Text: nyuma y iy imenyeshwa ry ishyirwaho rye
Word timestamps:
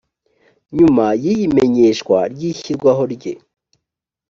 nyuma 0.77 1.05
y 1.23 1.25
iy 1.33 1.39
imenyeshwa 1.47 2.17
ry 2.33 2.41
ishyirwaho 2.51 3.03
rye 3.13 3.33